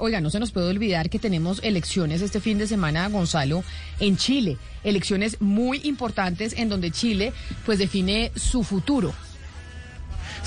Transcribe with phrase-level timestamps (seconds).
[0.00, 3.64] Oiga, no se nos puede olvidar que tenemos elecciones este fin de semana, Gonzalo,
[4.00, 4.58] en Chile.
[4.84, 7.32] Elecciones muy importantes en donde Chile
[7.64, 9.14] pues define su futuro.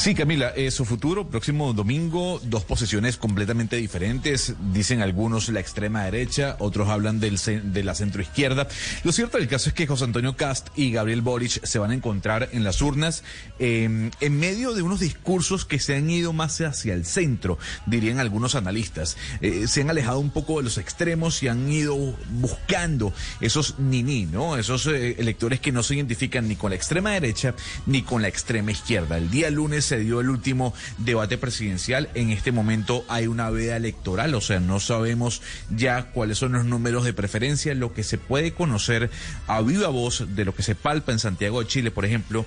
[0.02, 4.56] Sí, Camila, eh, su futuro, próximo domingo, dos posiciones completamente diferentes.
[4.74, 7.38] Dicen algunos la extrema derecha, otros hablan del,
[7.72, 8.68] de la centroizquierda.
[9.04, 11.94] Lo cierto del caso es que José Antonio Cast y Gabriel Boric se van a
[11.94, 13.24] encontrar en las urnas
[13.60, 18.20] em, en medio de unos discursos que se han ido más hacia el centro, dirían
[18.20, 19.18] algunos analistas.
[19.42, 21.96] Eh, se han alejado un poco de los extremos y han ido
[22.32, 24.58] buscando esos ni-ni, ¿no?
[24.58, 27.54] Esos eh, electores que no se identifican ni con la extrema derecha
[27.86, 29.20] ni con la extrema izquierda.
[29.20, 32.08] El día lunes se dio el último debate presidencial.
[32.14, 36.64] En este momento hay una veda electoral, o sea, no sabemos ya cuáles son los
[36.64, 37.76] números de preferencia.
[37.76, 39.10] Lo que se puede conocer
[39.48, 42.46] a viva voz de lo que se palpa en Santiago de Chile, por ejemplo,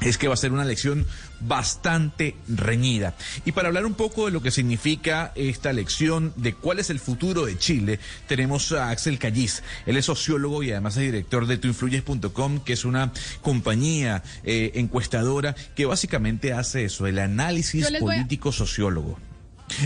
[0.00, 1.06] es que va a ser una elección
[1.40, 3.14] bastante reñida.
[3.44, 6.98] Y para hablar un poco de lo que significa esta elección, de cuál es el
[6.98, 9.62] futuro de Chile, tenemos a Axel Callis.
[9.86, 13.12] Él es sociólogo y además es director de tuinfluyes.com, que es una
[13.42, 19.18] compañía eh, encuestadora que básicamente hace eso, el análisis político sociólogo.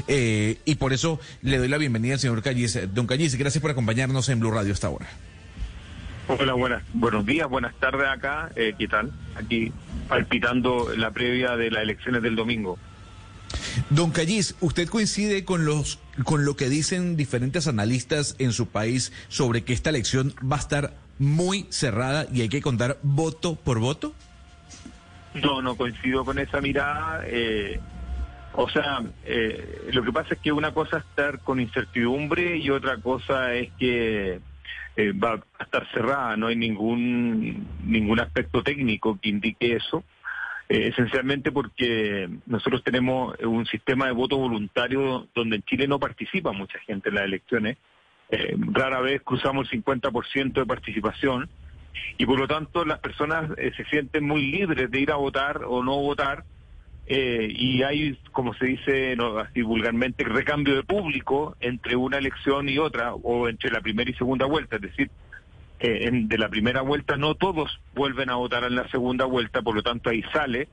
[0.08, 2.78] Eh, y por eso le doy la bienvenida al señor Callis.
[2.94, 5.06] Don Callis, gracias por acompañarnos en Blue Radio esta hora.
[6.26, 8.50] Hola, buenas, buenos días, buenas tardes acá.
[8.56, 9.12] Eh, ¿Qué tal?
[9.36, 9.72] Aquí
[10.08, 12.78] palpitando la previa de las elecciones del domingo.
[13.90, 19.12] Don Callis, ¿usted coincide con los con lo que dicen diferentes analistas en su país
[19.28, 23.78] sobre que esta elección va a estar muy cerrada y hay que contar voto por
[23.78, 24.14] voto?
[25.34, 27.22] No, no coincido con esa mirada.
[27.26, 27.80] Eh,
[28.52, 32.70] o sea, eh, lo que pasa es que una cosa es estar con incertidumbre y
[32.70, 34.40] otra cosa es que
[34.96, 40.04] eh, va a estar cerrada, no hay ningún, ningún aspecto técnico que indique eso.
[40.68, 46.52] Eh, esencialmente porque nosotros tenemos un sistema de voto voluntario donde en Chile no participa
[46.52, 47.76] mucha gente en las elecciones.
[48.30, 51.50] Eh, rara vez cruzamos el 50% de participación
[52.16, 55.82] y por lo tanto las personas se sienten muy libres de ir a votar o
[55.82, 56.44] no votar
[57.06, 62.68] eh, y hay, como se dice no, así vulgarmente, recambio de público entre una elección
[62.68, 64.76] y otra, o entre la primera y segunda vuelta.
[64.76, 65.10] Es decir,
[65.80, 69.60] eh, en, de la primera vuelta no todos vuelven a votar en la segunda vuelta,
[69.60, 70.68] por lo tanto ahí sale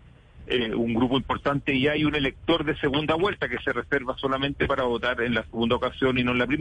[0.47, 4.65] eh, un grupo importante y hay un elector de segunda vuelta que se reserva solamente
[4.67, 6.60] para votar en la segunda ocasión y no en la primera.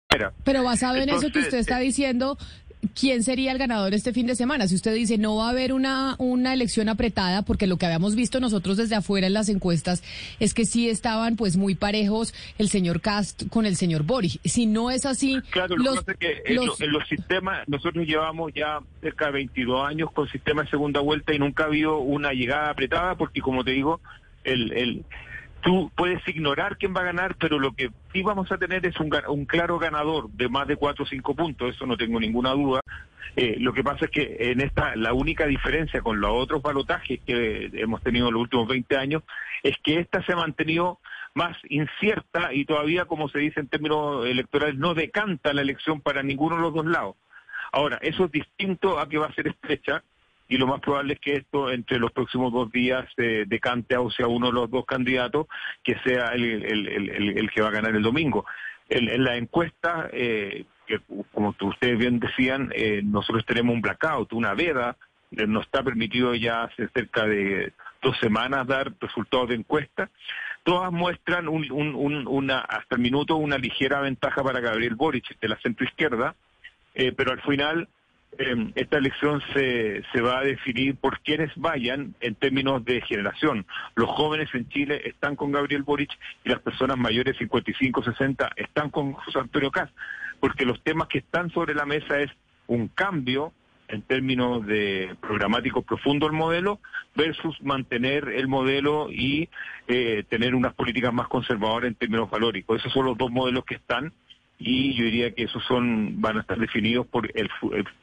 [0.43, 2.37] Pero basado en eso que usted está diciendo,
[2.99, 4.67] ¿quién sería el ganador este fin de semana?
[4.67, 8.15] Si usted dice no va a haber una, una elección apretada, porque lo que habíamos
[8.15, 10.03] visto nosotros desde afuera en las encuestas
[10.39, 14.39] es que sí estaban pues muy parejos el señor Cast con el señor Boris.
[14.43, 15.39] Si no es así...
[15.51, 16.55] Claro, lo que pasa es que en,
[16.91, 17.07] los...
[17.07, 21.63] sistemas, nosotros llevamos ya cerca de 22 años con sistema de segunda vuelta y nunca
[21.63, 23.99] ha habido una llegada apretada porque como te digo,
[24.43, 24.71] el...
[24.73, 25.05] el
[25.61, 28.95] tú puedes ignorar quién va a ganar, pero lo que sí vamos a tener es
[28.99, 32.81] un, claro ganador de más de cuatro o cinco puntos, eso no tengo ninguna duda.
[33.35, 37.19] Eh, lo que pasa es que en esta, la única diferencia con los otros balotajes
[37.25, 39.23] que hemos tenido en los últimos 20 años
[39.63, 40.99] es que esta se ha mantenido
[41.33, 46.23] más incierta y todavía, como se dice en términos electorales, no decanta la elección para
[46.23, 47.15] ninguno de los dos lados.
[47.71, 50.03] Ahora, eso es distinto a que va a ser estrecha
[50.51, 54.27] y lo más probable es que esto entre los próximos dos días se decante hacia
[54.27, 55.47] uno de los dos candidatos
[55.81, 58.45] que sea el, que va a ganar el domingo.
[58.89, 60.65] En, la encuesta, eh,
[61.33, 64.97] como ustedes bien decían, eh, nosotros tenemos un blackout, una veda,
[65.31, 67.71] eh, nos está permitido ya hace cerca de
[68.01, 70.09] dos semanas dar resultados de encuesta.
[70.63, 76.35] Todas muestran una, hasta el minuto una ligera ventaja para Gabriel Boric de la centroizquierda,
[76.93, 77.87] pero al final
[78.37, 83.65] eh, esta elección se, se va a definir por quienes vayan en términos de generación.
[83.95, 86.11] Los jóvenes en Chile están con Gabriel Boric
[86.43, 89.89] y las personas mayores 55, 60 están con José Antonio Caz,
[90.39, 92.31] porque los temas que están sobre la mesa es
[92.67, 93.53] un cambio
[93.89, 96.79] en términos de programático profundo el modelo
[97.15, 99.49] versus mantener el modelo y
[99.87, 102.79] eh, tener unas políticas más conservadoras en términos valóricos.
[102.79, 104.13] Esos son los dos modelos que están
[104.63, 107.49] y yo diría que esos son van a estar definidos por el,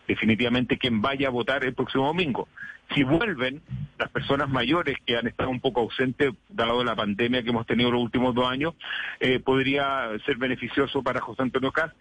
[0.09, 2.49] definitivamente quien vaya a votar el próximo domingo.
[2.95, 3.63] Si vuelven
[3.97, 7.93] las personas mayores que han estado un poco ausentes dado la pandemia que hemos tenido
[7.93, 8.75] los últimos dos años,
[9.21, 11.93] eh, podría ser beneficioso para José Antonio Caz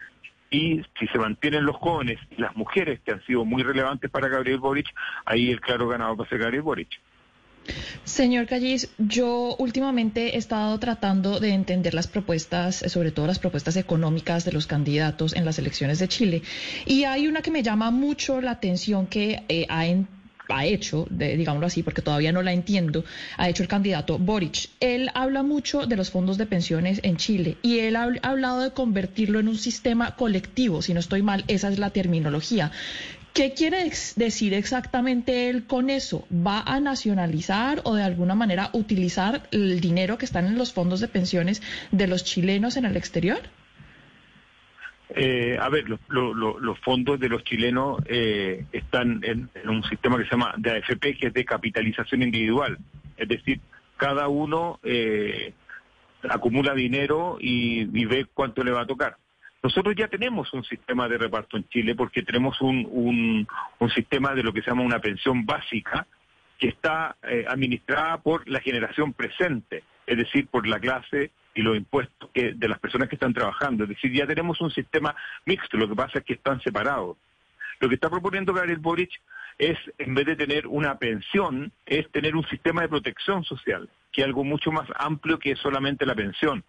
[0.50, 4.28] y si se mantienen los jóvenes y las mujeres que han sido muy relevantes para
[4.28, 4.88] Gabriel Boric,
[5.26, 6.90] ahí el claro ganador va a ser Gabriel Boric.
[8.06, 13.76] Señor Callis, yo últimamente he estado tratando de entender las propuestas, sobre todo las propuestas
[13.76, 16.42] económicas de los candidatos en las elecciones de Chile.
[16.86, 21.84] Y hay una que me llama mucho la atención que eh, ha hecho, digámoslo así,
[21.84, 23.04] porque todavía no la entiendo,
[23.38, 24.70] ha hecho el candidato Boric.
[24.80, 28.72] Él habla mucho de los fondos de pensiones en Chile y él ha hablado de
[28.72, 32.72] convertirlo en un sistema colectivo, si no estoy mal, esa es la terminología.
[33.38, 33.84] ¿Qué quiere
[34.16, 36.26] decir exactamente él con eso?
[36.32, 41.02] ¿Va a nacionalizar o de alguna manera utilizar el dinero que están en los fondos
[41.02, 41.62] de pensiones
[41.92, 43.38] de los chilenos en el exterior?
[45.10, 50.32] Eh, a ver, los fondos de los chilenos eh, están en, un sistema que se
[50.32, 52.80] llama de AFP, que es de capitalización individual.
[53.18, 53.60] Es decir,
[53.98, 55.54] cada uno eh,
[56.28, 59.18] acumula dinero y ve cuánto le va a tocar.
[59.68, 63.46] Nosotros ya tenemos un sistema de reparto en Chile porque tenemos un,
[63.80, 66.08] un, sistema de lo que se llama una pensión básica
[66.58, 71.76] que está eh, administrada por la generación presente, es decir, por la clase y los
[71.76, 73.84] impuestos de las personas que están trabajando.
[73.84, 75.14] Es decir, ya tenemos un sistema
[75.46, 77.18] mixto, lo que pasa es que están separados.
[77.82, 79.12] Lo que está proponiendo Gabriel Boric
[79.58, 84.22] es, en vez de tener una pensión, es tener un sistema de protección social, que
[84.22, 86.64] es algo mucho más amplio que solamente la pensión.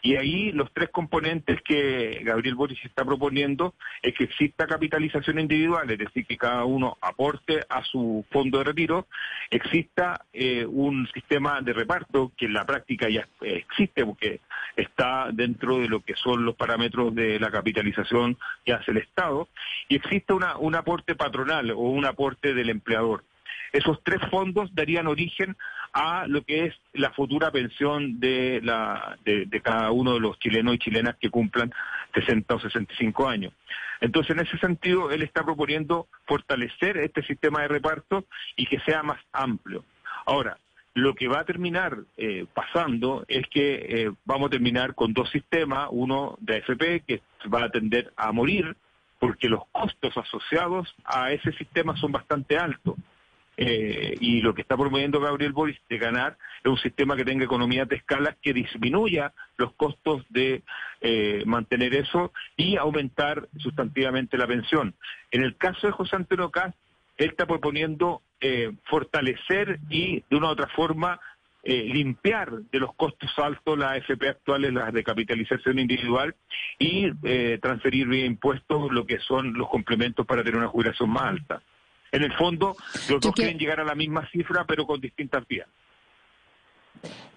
[0.00, 5.90] Y ahí los tres componentes que Gabriel Boris está proponiendo es que exista capitalización individual,
[5.90, 9.06] es decir, que cada uno aporte a su fondo de retiro,
[9.50, 14.40] exista eh, un sistema de reparto que en la práctica ya existe porque
[14.76, 19.48] está dentro de lo que son los parámetros de la capitalización que hace el Estado,
[19.88, 23.24] y exista una, un aporte patronal o un aporte del empleador.
[23.72, 25.56] Esos tres fondos darían origen
[25.92, 30.74] a lo que es la futura pensión de, la, de, cada uno de los chilenos
[30.74, 31.72] y chilenas que cumplan
[32.14, 33.52] 60 o 65 años.
[34.00, 38.24] Entonces, en ese sentido, él está proponiendo fortalecer este sistema de reparto
[38.56, 39.84] y que sea más amplio.
[40.26, 40.58] Ahora,
[40.94, 45.30] lo que va a terminar eh, pasando es que eh, vamos a terminar con dos
[45.30, 48.76] sistemas, uno de AFP que va a tender a morir
[49.18, 52.96] porque los costos asociados a ese sistema son bastante altos.
[53.60, 57.44] Eh, y lo que está promoviendo Gabriel Boris de ganar es un sistema que tenga
[57.44, 60.62] economías de escala que disminuya los costos de
[61.00, 64.94] eh, mantener eso y aumentar sustantivamente la pensión.
[65.32, 66.72] En el caso de José Antonio Caz,
[67.16, 71.20] él está proponiendo eh, fortalecer y de una u otra forma
[71.64, 76.34] limpiar de los costos altos las AFP actuales, las de capitalización individual,
[76.78, 77.12] y
[77.58, 81.62] transferir vía impuestos lo que son los complementos para tener una jubilación más alta.
[82.10, 82.76] En el fondo,
[83.08, 85.68] los dos quieren llegar a la misma cifra, pero con distintas vías.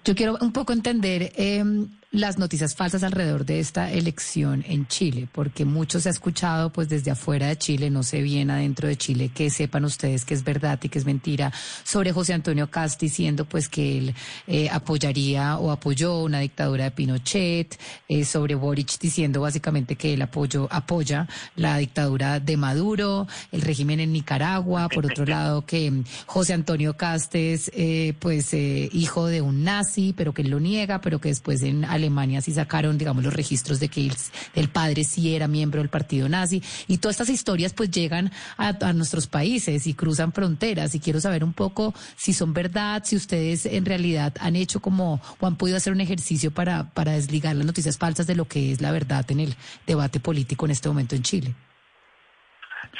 [0.03, 1.63] Yo quiero un poco entender eh,
[2.11, 6.89] las noticias falsas alrededor de esta elección en Chile, porque mucho se ha escuchado pues
[6.89, 10.43] desde afuera de Chile, no sé bien adentro de Chile, que sepan ustedes que es
[10.43, 11.53] verdad y que es mentira,
[11.85, 16.91] sobre José Antonio Cast diciendo pues que él eh, apoyaría o apoyó una dictadura de
[16.91, 23.61] Pinochet, eh, sobre Boric diciendo básicamente que él apoyó, apoya la dictadura de Maduro, el
[23.61, 29.41] régimen en Nicaragua, por otro lado que José Antonio Cast es eh, pues hijo de
[29.41, 33.23] un nazi, pero que él lo niega, pero que después en Alemania sí sacaron, digamos,
[33.23, 34.11] los registros de que
[34.55, 36.61] el, padre sí era miembro del partido nazi.
[36.87, 40.95] Y todas estas historias pues llegan a, nuestros países y cruzan fronteras.
[40.95, 45.21] Y quiero saber un poco si son verdad, si ustedes en realidad han hecho como
[45.39, 48.71] o han podido hacer un ejercicio para, para desligar las noticias falsas de lo que
[48.71, 49.55] es la verdad en el
[49.85, 51.55] debate político en este momento en Chile.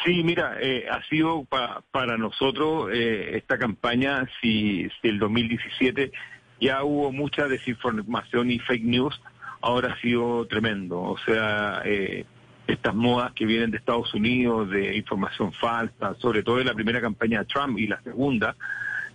[0.06, 6.12] Sí, mira, eh, ha sido para nosotros eh, esta campaña, si, si el 2017
[6.62, 9.20] ya hubo mucha desinformación y fake news,
[9.62, 11.02] ahora ha sido tremendo.
[11.02, 12.26] O sea, eh,
[12.68, 17.02] estas modas que vienen de Estados Unidos, de información falsa, sobre todo en la primera
[17.02, 18.56] campaña de Trump y la segunda,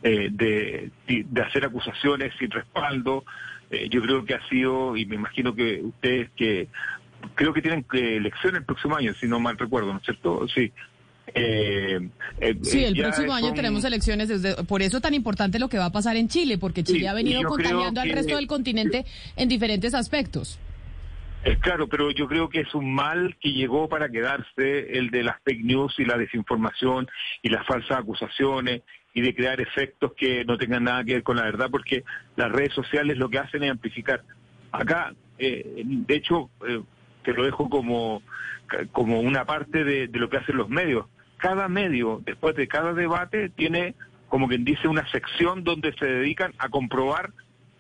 [0.02, 0.90] eh, de,
[1.40, 3.24] hacer acusaciones sin respaldo,
[3.70, 6.68] eh, yo creo que ha sido, y me imagino que ustedes que
[7.36, 10.46] creo que tienen elecciones el próximo año, si no mal recuerdo, ¿no es cierto?
[10.48, 10.72] Sí.
[11.34, 12.08] Eh,
[12.40, 15.86] eh, sí, el próximo año tenemos elecciones, desde, por eso tan importante lo que va
[15.86, 19.04] a pasar en Chile, porque Chile ha venido contagiando al resto del continente
[19.36, 20.58] en diferentes aspectos.
[21.44, 25.22] Es claro, pero yo creo que es un mal que llegó para quedarse, el de
[25.22, 27.06] las fake news y la desinformación
[27.42, 28.82] y las falsas acusaciones
[29.14, 32.04] y de crear efectos que no tengan nada que ver con la verdad, porque
[32.36, 34.22] las redes sociales lo que hacen es amplificar.
[34.72, 36.82] Acá, eh, de hecho, eh,
[37.22, 38.22] te lo dejo como,
[38.92, 41.06] como una parte de, de lo que hacen los medios.
[41.38, 43.94] Cada medio, después de cada debate, tiene,
[44.28, 47.32] como quien dice, una sección donde se dedican a comprobar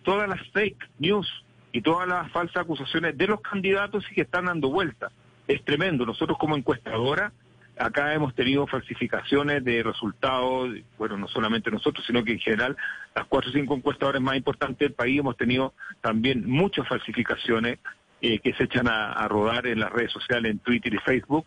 [0.02, 1.26] todas las fake news
[1.72, 5.10] y todas las falsas acusaciones de los candidatos y que están dando vuelta.
[5.48, 6.06] Es tremendo.
[6.06, 7.32] Nosotros como encuestadora,
[7.78, 12.76] acá hemos tenido falsificaciones de resultados, bueno, no solamente nosotros, sino que en general
[13.14, 17.78] las cuatro o cinco encuestadoras más importantes del país hemos tenido también muchas falsificaciones
[18.22, 21.46] eh, que se echan a, rodar en las redes sociales, en Twitter y Facebook.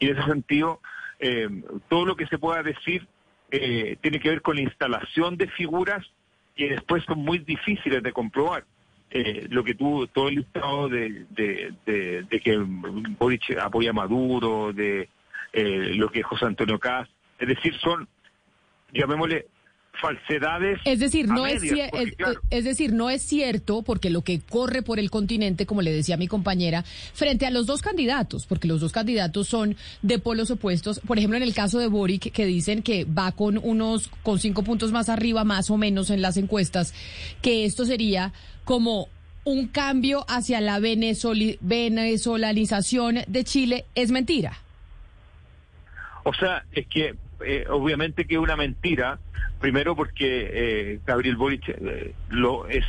[0.00, 0.80] Y en ese sentido,
[1.18, 1.48] eh,
[1.88, 3.06] todo lo que se pueda decir
[3.50, 6.04] eh, tiene que ver con la instalación de figuras
[6.54, 8.64] que después son muy difíciles de comprobar.
[9.10, 15.08] Eh, lo que tuvo todo el listado de, de, que Boric apoya a Maduro, de
[15.54, 17.08] eh, lo que es José Antonio Caz,
[17.38, 18.06] es decir, son,
[18.92, 19.46] llamémosle,
[20.00, 20.80] falsedades.
[20.84, 21.62] Es decir, no es,
[22.50, 26.16] es, decir, no es cierto porque lo que corre por el continente, como le decía
[26.16, 31.00] mi compañera, frente a los dos candidatos, porque los dos candidatos son de polos opuestos.
[31.00, 34.62] Por ejemplo, en el caso de Boric, que dicen que va con unos con cinco
[34.62, 36.94] puntos más arriba, más o menos en las encuestas,
[37.42, 38.32] que esto sería
[38.64, 39.08] como
[39.44, 44.58] un cambio hacia la venezolanización de Chile es mentira.
[46.24, 47.14] O sea, es que
[47.44, 49.18] eh, obviamente que es una mentira,
[49.60, 52.84] primero porque eh, Gabriel Boric eh, lo, es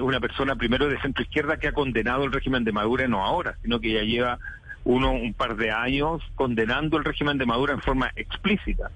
[0.00, 3.56] una persona primero de centro izquierda que ha condenado el régimen de Maduro, no ahora,
[3.62, 4.38] sino que ya lleva
[4.84, 8.90] uno un par de años condenando el régimen de Maduro en forma explícita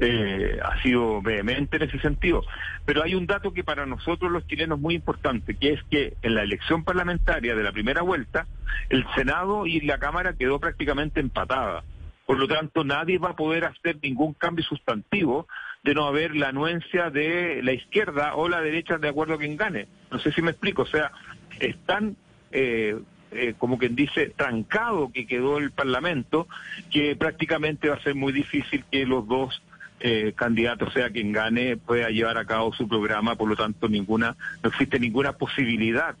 [0.00, 2.44] eh, ha sido vehemente en ese sentido.
[2.84, 6.14] Pero hay un dato que para nosotros los chilenos es muy importante, que es que
[6.22, 8.46] en la elección parlamentaria de la primera vuelta,
[8.88, 11.84] el Senado y la Cámara quedó prácticamente empatada.
[12.30, 15.48] Por lo tanto, nadie va a poder hacer ningún cambio sustantivo
[15.82, 19.56] de no haber la anuencia de la izquierda o la derecha de acuerdo a quien
[19.56, 19.88] gane.
[20.12, 20.82] No sé si me explico.
[20.82, 21.10] O sea,
[21.58, 22.16] están...
[22.52, 22.96] Eh,
[23.32, 26.46] eh, como quien dice, trancado que quedó el Parlamento,
[26.92, 29.60] que prácticamente va a ser muy difícil que los dos
[29.98, 34.36] eh, candidato, sea quien gane, pueda llevar a cabo su programa, por lo tanto ninguna,
[34.62, 36.14] no existe ninguna posibilidad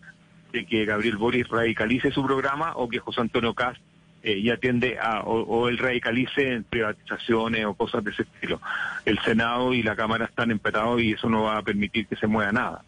[0.52, 3.78] de que Gabriel Boris radicalice su programa o que José Antonio Caz
[4.22, 8.60] eh, ya tiende a, o, o él radicalice en privatizaciones o cosas de ese estilo.
[9.04, 12.26] El Senado y la Cámara están empatados y eso no va a permitir que se
[12.26, 12.84] mueva nada.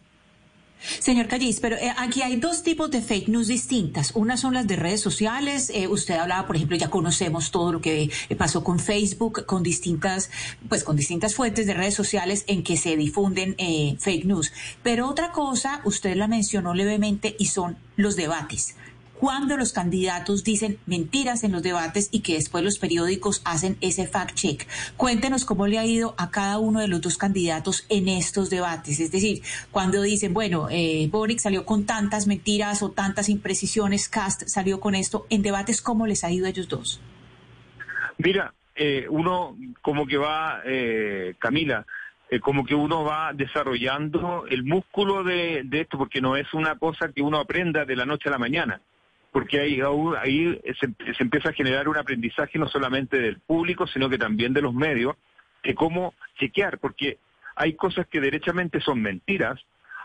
[0.83, 4.11] Señor Callis, pero eh, aquí hay dos tipos de fake news distintas.
[4.15, 5.71] Una son las de redes sociales.
[5.73, 9.63] Eh, usted hablaba, por ejemplo, ya conocemos todo lo que eh, pasó con Facebook, con
[9.63, 10.29] distintas,
[10.67, 13.55] pues con distintas fuentes de redes sociales en que se difunden
[13.99, 14.51] fake news.
[14.81, 18.75] Pero otra cosa, usted la mencionó levemente y son los debates
[19.23, 24.05] cuando los candidatos dicen mentiras en los debates y que después los periódicos hacen ese
[24.05, 24.67] fact-check.
[24.97, 28.99] Cuéntenos cómo le ha ido a cada uno de los dos candidatos en estos debates.
[28.99, 34.43] Es decir, cuando dicen, bueno, eh, Boric salió con tantas mentiras o tantas imprecisiones, Cast
[34.47, 36.99] salió con esto, en debates, ¿cómo les ha ido a ellos dos?
[38.17, 41.85] Mira, eh, uno como que va, eh, Camila,
[42.29, 46.77] eh, como que uno va desarrollando el músculo de, de, esto, porque no es una
[46.77, 48.81] cosa que uno aprenda de la noche a la mañana
[49.33, 49.81] porque ahí,
[50.21, 54.61] ahí se, empieza a generar un aprendizaje no solamente del público, sino que también de
[54.61, 55.15] los medios,
[55.63, 57.17] de cómo chequear, porque
[57.55, 59.59] hay cosas que derechamente son mentiras,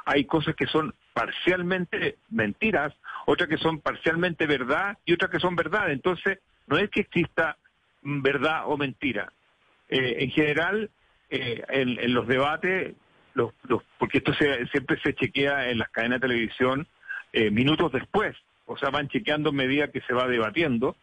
[0.07, 2.95] hay cosas que son parcialmente mentiras,
[3.27, 5.93] otras que son parcialmente verdad y otras que son verdad.
[5.93, 7.59] Entonces, no es que exista
[8.03, 9.31] verdad o mentira.
[9.91, 10.91] Eh, en general,
[11.29, 12.95] eh, en, los debates,
[13.35, 13.53] los,
[13.99, 16.87] porque esto siempre se chequea en las cadenas de televisión
[17.35, 18.35] eh, minutos después
[18.69, 20.97] o sea, van chequeando en medida que se va debatiendo.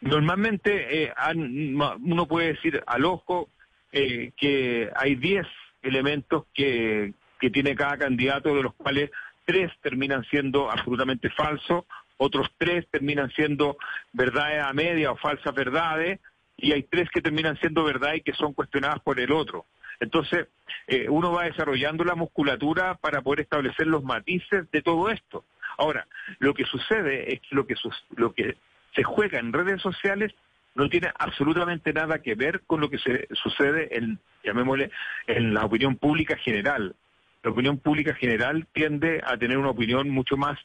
[0.00, 3.48] Normalmente eh, uno puede decir al ojo
[3.92, 5.46] eh, que hay 10
[5.82, 9.10] elementos que, que tiene cada candidato, de los cuales
[9.44, 11.84] tres terminan siendo absolutamente falsos,
[12.16, 13.76] otros tres terminan siendo
[14.12, 16.20] verdades a media o falsas verdades,
[16.56, 19.66] y hay tres que terminan siendo verdad y que son cuestionadas por el otro.
[19.98, 20.48] Entonces,
[20.86, 25.44] eh, uno va desarrollando la musculatura para poder establecer los matices de todo esto.
[25.78, 26.06] Ahora,
[26.38, 27.74] lo que sucede es que lo que,
[28.16, 28.56] lo que
[28.94, 30.32] se juega en redes sociales
[30.74, 34.90] no tiene absolutamente nada que ver con lo que se sucede en, llamémosle,
[35.26, 36.94] en la opinión pública general.
[37.42, 40.58] La opinión pública general tiende a tener una opinión mucho más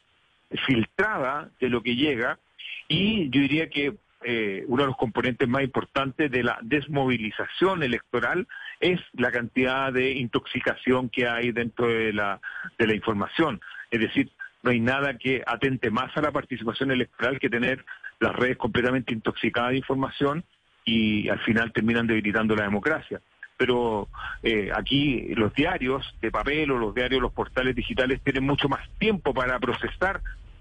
[0.66, 2.38] filtrada de lo que llega
[2.86, 8.48] y yo diría que eh, uno de los componentes más importantes de la desmovilización electoral
[8.80, 12.40] es la cantidad de intoxicación que hay dentro de la,
[12.78, 13.60] de la información.
[13.90, 14.30] Es decir,
[14.62, 17.84] no hay nada que atente más a la participación electoral que tener
[18.20, 20.44] las redes completamente intoxicadas de información
[20.84, 23.20] y al final terminan debilitando la democracia.
[23.56, 24.08] Pero
[24.42, 28.88] eh, aquí los diarios de papel o los diarios, los portales digitales tienen mucho más
[28.98, 30.20] tiempo para procesar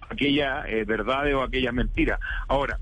[0.09, 2.19] aquella eh, verdad o aquella mentira.
[2.47, 2.79] Ahora,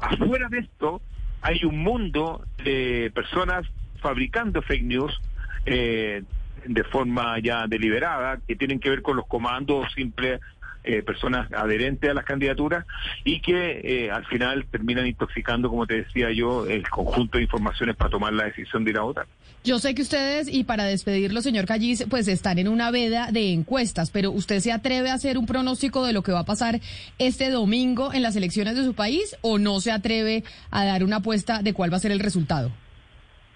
[0.00, 1.00] afuera de esto
[1.42, 3.66] hay un mundo de personas
[4.00, 5.20] fabricando fake news
[5.64, 6.22] eh,
[6.66, 10.40] de forma ya deliberada, que tienen que ver con los comandos simples
[10.84, 12.84] eh, personas adherentes a las candidaturas
[13.22, 17.94] y que eh, al final terminan intoxicando, como te decía yo, el conjunto de informaciones
[17.94, 19.26] para tomar la decisión de ir a votar.
[19.62, 23.52] Yo sé que ustedes, y para despedirlo, señor Callis, pues están en una veda de
[23.52, 26.80] encuestas, pero ¿usted se atreve a hacer un pronóstico de lo que va a pasar
[27.18, 30.42] este domingo en las elecciones de su país o no se atreve
[30.72, 32.72] a dar una apuesta de cuál va a ser el resultado?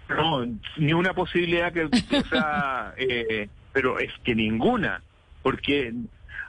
[0.08, 0.46] No,
[0.76, 1.88] ni una posibilidad que,
[2.30, 5.02] sea, eh, pero es que ninguna,
[5.42, 5.92] porque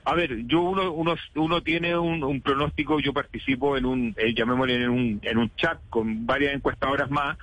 [0.04, 4.76] a ver, yo uno uno, uno tiene un, pronóstico, yo participo en un, eh, llamémosle
[4.76, 7.36] en un, en un chat con varias encuestadoras más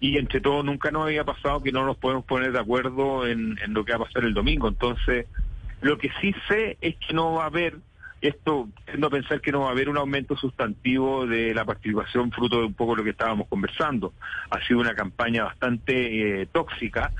[0.00, 3.58] y entre todos nunca nos había pasado que no nos podemos poner de acuerdo en,
[3.62, 4.68] en lo que va a pasar el domingo.
[4.68, 5.26] Entonces,
[5.80, 7.76] lo que sí sé es que no va a haber,
[8.28, 12.30] esto tiendo a pensar que no va a haber un aumento sustantivo de la participación
[12.30, 14.12] fruto de un poco lo que estábamos conversando.
[14.50, 17.12] Ha sido una campaña bastante eh, tóxica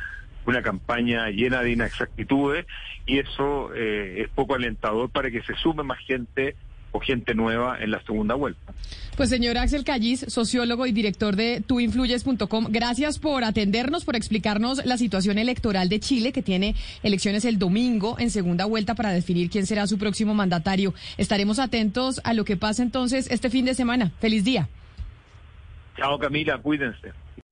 [0.46, 2.66] una campaña llena de inexactitudes
[3.04, 6.56] y eso eh, es poco alentador para que se sume más gente
[6.96, 8.72] o gente nueva en la segunda vuelta.
[9.16, 14.96] Pues señor Axel Callis, sociólogo y director de tuinfluyes.com, gracias por atendernos, por explicarnos la
[14.96, 19.66] situación electoral de Chile, que tiene elecciones el domingo en segunda vuelta para definir quién
[19.66, 20.94] será su próximo mandatario.
[21.18, 24.12] Estaremos atentos a lo que pasa entonces este fin de semana.
[24.20, 24.68] Feliz día.
[25.96, 27.12] Chao Camila, cuídense.